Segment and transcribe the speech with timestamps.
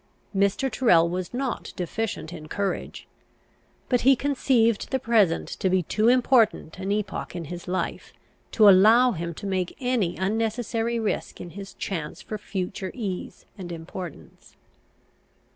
[0.35, 0.67] Mr.
[0.71, 3.07] Tyrrel was not deficient in courage;
[3.87, 8.11] but he conceived the present to be too important an epoch in his life
[8.49, 13.71] to allow him to make any unnecessary risk in his chance for future ease and
[13.71, 14.55] importance.